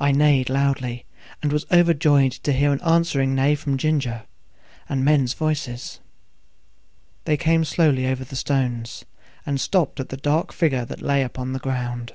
[0.00, 1.04] I neighed loudly,
[1.40, 4.24] and was overjoyed to hear an answering neigh from Ginger,
[4.88, 6.00] and men's voices.
[7.26, 9.04] They came slowly over the stones,
[9.46, 12.14] and stopped at the dark figure that lay upon the ground.